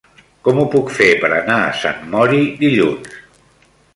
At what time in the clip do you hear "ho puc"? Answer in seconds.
0.61-0.87